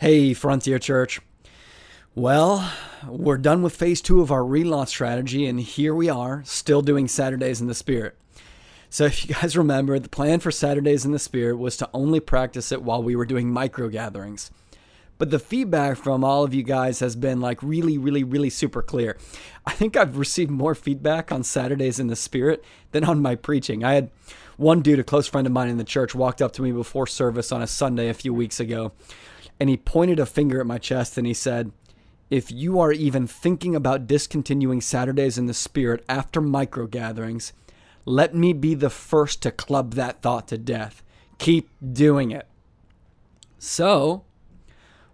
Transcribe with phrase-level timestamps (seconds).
[0.00, 1.20] Hey, Frontier Church.
[2.14, 2.72] Well,
[3.06, 7.06] we're done with phase two of our relaunch strategy, and here we are, still doing
[7.06, 8.16] Saturdays in the Spirit.
[8.88, 12.18] So, if you guys remember, the plan for Saturdays in the Spirit was to only
[12.18, 14.50] practice it while we were doing micro gatherings.
[15.18, 18.80] But the feedback from all of you guys has been like really, really, really super
[18.80, 19.18] clear.
[19.66, 23.84] I think I've received more feedback on Saturdays in the Spirit than on my preaching.
[23.84, 24.10] I had
[24.56, 27.06] one dude, a close friend of mine in the church, walked up to me before
[27.06, 28.92] service on a Sunday a few weeks ago
[29.60, 31.70] and he pointed a finger at my chest and he said,
[32.30, 37.52] If you are even thinking about discontinuing Saturdays in the Spirit after micro gatherings,
[38.06, 41.02] let me be the first to club that thought to death.
[41.38, 42.48] Keep doing it.
[43.58, 44.24] So,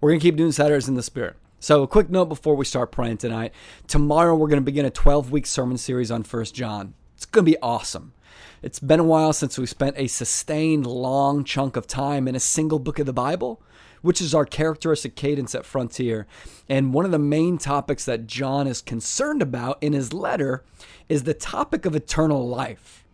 [0.00, 1.36] we're going to keep doing Saturdays in the Spirit.
[1.60, 3.54] So, a quick note before we start praying tonight.
[3.86, 6.94] Tomorrow, we're going to begin a 12 week sermon series on First John.
[7.14, 8.14] It's going to be awesome.
[8.62, 12.40] It's been a while since we spent a sustained long chunk of time in a
[12.40, 13.62] single book of the Bible
[14.02, 16.26] which is our characteristic cadence at Frontier.
[16.68, 20.62] And one of the main topics that John is concerned about in his letter
[21.08, 23.04] is the topic of eternal life.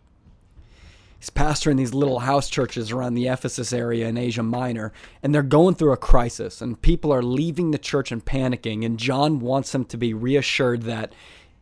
[1.19, 5.43] He's pastoring these little house churches around the Ephesus area in Asia Minor, and they're
[5.43, 8.85] going through a crisis, and people are leaving the church and panicking.
[8.85, 11.13] And John wants them to be reassured that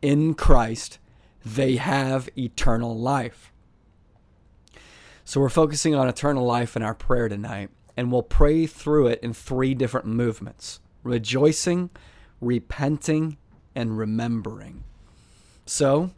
[0.01, 0.99] in Christ
[1.43, 3.51] they have eternal life.
[5.25, 9.19] So we're focusing on eternal life in our prayer tonight and we'll pray through it
[9.21, 11.89] in three different movements rejoicing,
[12.39, 13.37] repenting,
[13.75, 14.83] and remembering.
[15.65, 16.11] So,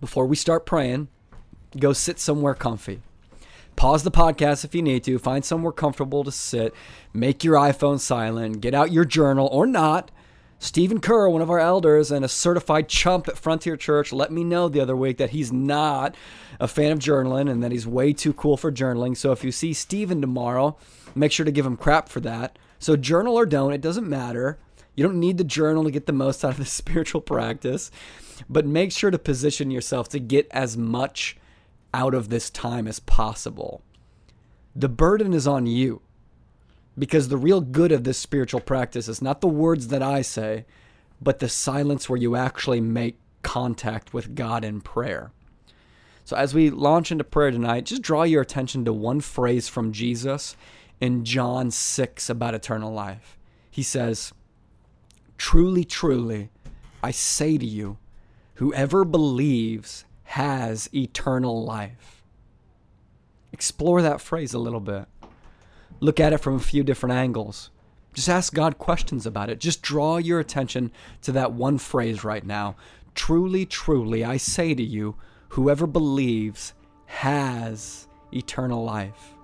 [0.00, 1.08] before we start praying,
[1.78, 3.00] go sit somewhere comfy.
[3.76, 6.74] Pause the podcast if you need to, find somewhere comfortable to sit,
[7.14, 10.10] make your iPhone silent, get out your journal or not,
[10.62, 14.44] Stephen Kerr, one of our elders and a certified chump at Frontier Church, let me
[14.44, 16.14] know the other week that he's not
[16.60, 19.16] a fan of journaling and that he's way too cool for journaling.
[19.16, 20.76] So if you see Stephen tomorrow,
[21.14, 22.58] make sure to give him crap for that.
[22.78, 24.58] So journal or don't, it doesn't matter.
[24.94, 27.90] You don't need the journal to get the most out of the spiritual practice,
[28.46, 31.38] but make sure to position yourself to get as much
[31.94, 33.80] out of this time as possible.
[34.76, 36.02] The burden is on you.
[36.98, 40.64] Because the real good of this spiritual practice is not the words that I say,
[41.20, 45.32] but the silence where you actually make contact with God in prayer.
[46.24, 49.92] So, as we launch into prayer tonight, just draw your attention to one phrase from
[49.92, 50.56] Jesus
[51.00, 53.38] in John 6 about eternal life.
[53.70, 54.32] He says,
[55.38, 56.50] Truly, truly,
[57.02, 57.98] I say to you,
[58.54, 62.22] whoever believes has eternal life.
[63.52, 65.06] Explore that phrase a little bit
[66.00, 67.70] look at it from a few different angles.
[68.12, 69.60] Just ask God questions about it.
[69.60, 70.90] Just draw your attention
[71.22, 72.76] to that one phrase right now.
[73.14, 75.16] Truly, truly, I say to you,
[75.50, 76.74] whoever believes
[77.06, 79.34] has eternal life.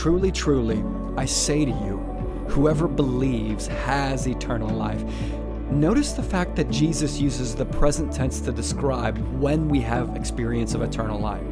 [0.00, 0.82] Truly, truly,
[1.18, 1.98] I say to you,
[2.48, 5.04] whoever believes has eternal life.
[5.70, 10.72] Notice the fact that Jesus uses the present tense to describe when we have experience
[10.72, 11.44] of eternal life.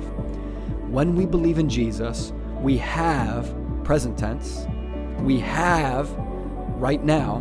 [0.89, 3.55] When we believe in Jesus, we have
[3.85, 4.65] present tense,
[5.21, 6.11] we have
[6.81, 7.41] right now,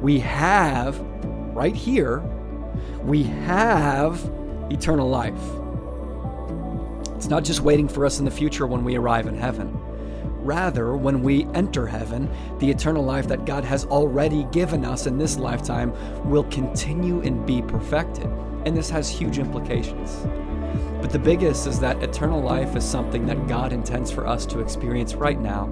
[0.00, 1.00] we have
[1.52, 2.20] right here,
[3.02, 4.24] we have
[4.70, 5.34] eternal life.
[7.16, 9.76] It's not just waiting for us in the future when we arrive in heaven.
[10.44, 15.16] Rather, when we enter heaven, the eternal life that God has already given us in
[15.16, 15.92] this lifetime
[16.28, 18.26] will continue and be perfected.
[18.66, 20.26] And this has huge implications.
[21.00, 24.60] But the biggest is that eternal life is something that God intends for us to
[24.60, 25.70] experience right now.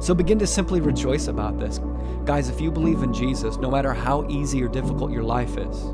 [0.00, 1.80] So begin to simply rejoice about this.
[2.24, 5.84] Guys, if you believe in Jesus, no matter how easy or difficult your life is,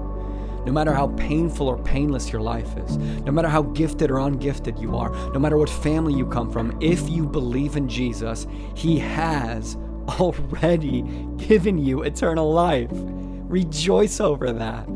[0.65, 4.81] no matter how painful or painless your life is, no matter how gifted or ungifted
[4.81, 8.99] you are, no matter what family you come from, if you believe in Jesus, He
[8.99, 9.77] has
[10.21, 11.03] already
[11.37, 12.91] given you eternal life.
[12.93, 14.87] Rejoice over that.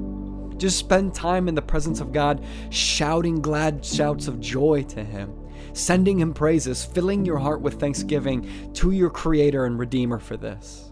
[0.58, 5.34] Just spend time in the presence of God, shouting glad shouts of joy to Him,
[5.72, 10.91] sending Him praises, filling your heart with thanksgiving to your Creator and Redeemer for this.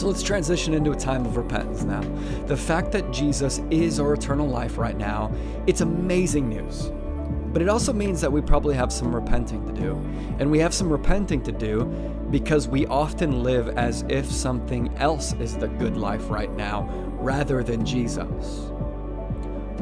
[0.00, 2.00] So let's transition into a time of repentance now.
[2.46, 5.30] The fact that Jesus is our eternal life right now,
[5.66, 6.90] it's amazing news.
[7.52, 9.96] But it also means that we probably have some repenting to do.
[10.38, 11.84] And we have some repenting to do
[12.30, 16.88] because we often live as if something else is the good life right now
[17.18, 18.69] rather than Jesus.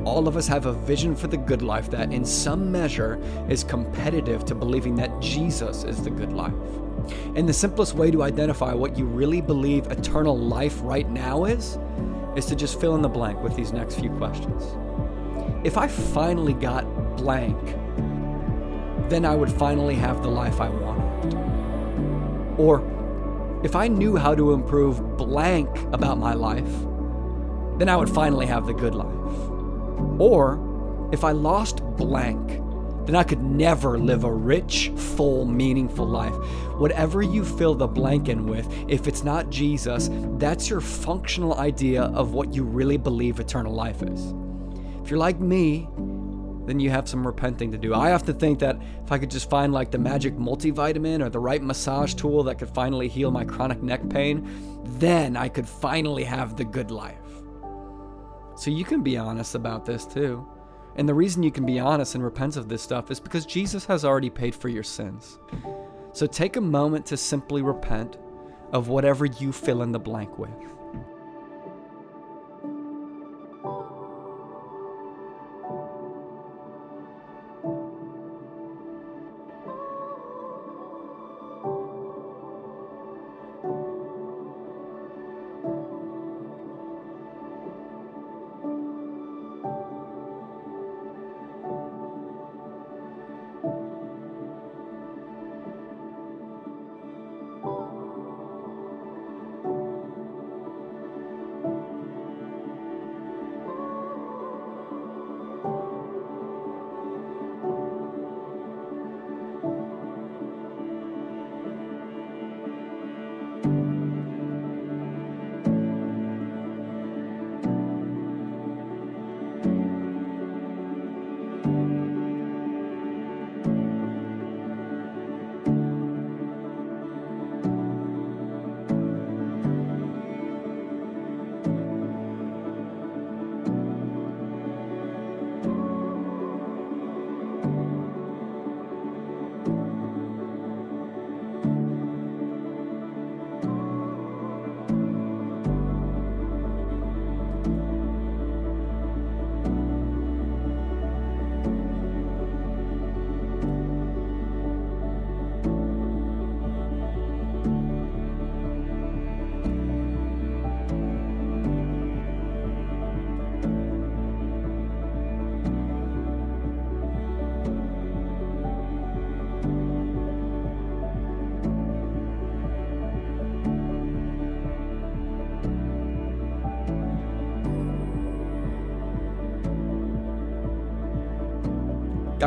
[0.09, 3.63] All of us have a vision for the good life that, in some measure, is
[3.63, 6.55] competitive to believing that Jesus is the good life.
[7.37, 11.79] And the simplest way to identify what you really believe eternal life right now is,
[12.37, 14.65] is to just fill in the blank with these next few questions.
[15.63, 16.85] If I finally got
[17.19, 17.59] blank,
[19.11, 21.35] then I would finally have the life I wanted.
[22.59, 22.81] Or
[23.63, 26.73] if I knew how to improve blank about my life,
[27.79, 29.18] then I would finally have the good life.
[30.19, 32.61] Or if I lost blank,
[33.07, 36.35] then I could never live a rich, full, meaningful life.
[36.79, 42.03] Whatever you fill the blank in with, if it's not Jesus, that's your functional idea
[42.03, 44.35] of what you really believe eternal life is.
[45.03, 45.89] If you're like me,
[46.67, 47.95] then you have some repenting to do.
[47.95, 51.31] I have to think that if I could just find like the magic multivitamin or
[51.31, 54.47] the right massage tool that could finally heal my chronic neck pain,
[54.99, 57.17] then I could finally have the good life.
[58.59, 60.45] So you can be honest about this too.
[60.97, 63.85] And the reason you can be honest and repent of this stuff is because Jesus
[63.85, 65.39] has already paid for your sins.
[66.13, 68.17] So take a moment to simply repent
[68.73, 70.51] of whatever you fill in the blank with.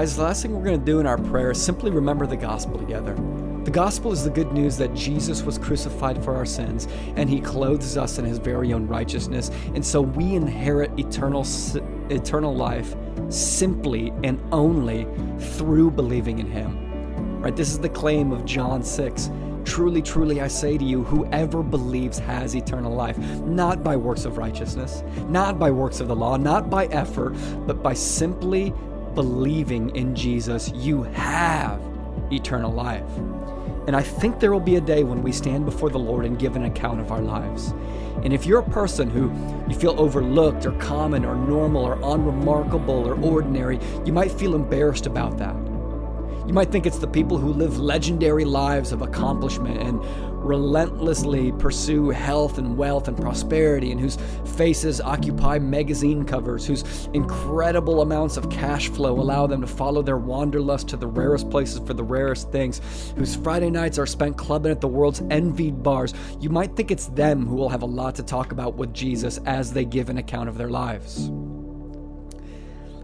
[0.01, 2.35] Guys, the last thing we're going to do in our prayer is simply remember the
[2.35, 3.13] gospel together.
[3.65, 7.39] The gospel is the good news that Jesus was crucified for our sins and he
[7.39, 9.51] clothes us in his very own righteousness.
[9.75, 11.45] And so we inherit eternal
[12.09, 12.95] eternal life
[13.29, 15.05] simply and only
[15.37, 17.39] through believing in him.
[17.39, 17.55] Right?
[17.55, 19.29] This is the claim of John 6.
[19.65, 24.39] Truly, truly, I say to you, whoever believes has eternal life, not by works of
[24.39, 27.35] righteousness, not by works of the law, not by effort,
[27.67, 28.73] but by simply
[29.15, 31.81] believing in Jesus, you have
[32.31, 33.09] eternal life.
[33.87, 36.37] And I think there will be a day when we stand before the Lord and
[36.37, 37.73] give an account of our lives.
[38.23, 39.31] And if you're a person who
[39.67, 45.07] you feel overlooked or common or normal or unremarkable or ordinary, you might feel embarrassed
[45.07, 45.55] about that.
[46.47, 50.03] You might think it's the people who live legendary lives of accomplishment and
[50.43, 54.17] relentlessly pursue health and wealth and prosperity, and whose
[54.57, 60.17] faces occupy magazine covers, whose incredible amounts of cash flow allow them to follow their
[60.17, 62.81] wanderlust to the rarest places for the rarest things,
[63.15, 66.13] whose Friday nights are spent clubbing at the world's envied bars.
[66.39, 69.39] You might think it's them who will have a lot to talk about with Jesus
[69.45, 71.31] as they give an account of their lives.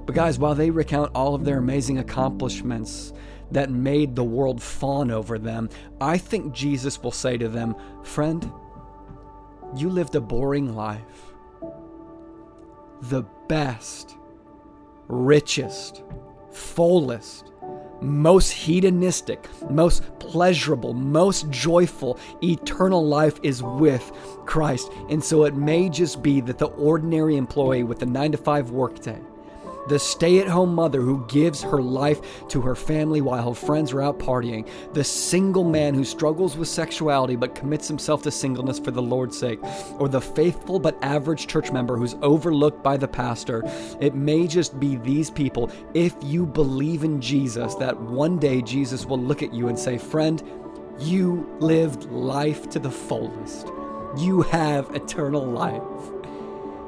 [0.08, 3.14] But, guys, while they recount all of their amazing accomplishments,
[3.52, 5.70] that made the world fawn over them,
[6.02, 8.52] I think Jesus will say to them, Friend,
[9.76, 11.34] you lived a boring life.
[13.02, 14.16] The best,
[15.08, 16.04] richest,
[16.52, 17.52] fullest,
[18.02, 24.10] most hedonistic, most pleasurable, most joyful, eternal life is with
[24.46, 24.90] Christ.
[25.10, 28.72] And so it may just be that the ordinary employee with the nine to five
[28.72, 29.20] workday
[29.88, 33.94] the stay at home mother who gives her life to her family while her friends
[33.94, 38.80] are out partying, the single man who struggles with sexuality but commits himself to singleness
[38.80, 39.60] for the Lord's sake,
[40.00, 43.64] or the faithful but average church member who's overlooked by the pastor.
[44.00, 49.06] It may just be these people, if you believe in Jesus, that one day Jesus
[49.06, 50.42] will look at you and say, Friend,
[51.00, 53.68] you lived life to the fullest.
[54.18, 56.17] You have eternal life.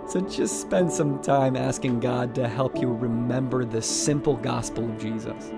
[0.10, 5.00] So just spend some time asking God to help you remember the simple gospel of
[5.00, 5.52] Jesus.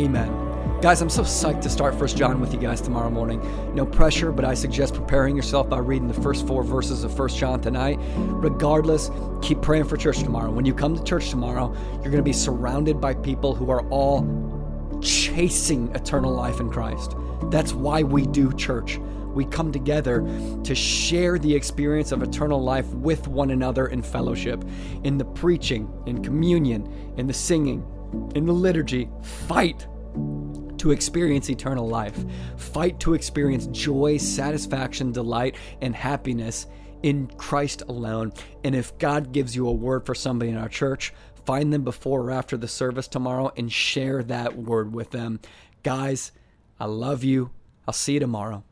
[0.00, 0.80] Amen.
[0.80, 3.38] Guys, I'm so psyched to start First John with you guys tomorrow morning.
[3.74, 7.36] No pressure, but I suggest preparing yourself by reading the first four verses of First
[7.36, 7.98] John tonight.
[8.16, 9.10] Regardless,
[9.42, 10.50] keep praying for church tomorrow.
[10.50, 13.86] When you come to church tomorrow, you're going to be surrounded by people who are
[13.88, 14.22] all
[15.02, 17.14] chasing eternal life in Christ.
[17.50, 18.98] That's why we do church.
[19.34, 20.22] We come together
[20.64, 24.64] to share the experience of eternal life with one another in fellowship,
[25.04, 27.86] in the preaching, in communion, in the singing,
[28.34, 29.10] in the liturgy.
[29.46, 29.86] Fight
[30.80, 32.24] to experience eternal life.
[32.56, 36.66] Fight to experience joy, satisfaction, delight, and happiness
[37.02, 38.32] in Christ alone.
[38.64, 41.12] And if God gives you a word for somebody in our church,
[41.44, 45.40] find them before or after the service tomorrow and share that word with them.
[45.82, 46.32] Guys,
[46.78, 47.50] I love you.
[47.86, 48.64] I'll see you tomorrow.